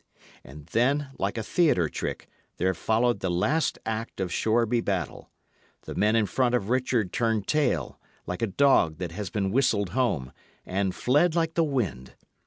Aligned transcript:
And 0.43 0.65
then, 0.65 1.09
like 1.19 1.37
a 1.37 1.43
theatre 1.43 1.87
trick, 1.87 2.27
there 2.57 2.73
followed 2.73 3.19
the 3.19 3.29
last 3.29 3.77
act 3.85 4.19
of 4.19 4.33
Shoreby 4.33 4.81
Battle. 4.81 5.29
The 5.83 5.93
men 5.93 6.15
in 6.15 6.25
front 6.25 6.55
of 6.55 6.69
Richard 6.71 7.13
turned 7.13 7.45
tail, 7.45 7.99
like 8.25 8.41
a 8.41 8.47
dog 8.47 8.97
that 8.97 9.11
has 9.11 9.29
been 9.29 9.51
whistled 9.51 9.89
home, 9.89 10.31
and 10.65 10.95
fled 10.95 11.35
like 11.35 11.53
the 11.53 11.63
wind. 11.63 12.15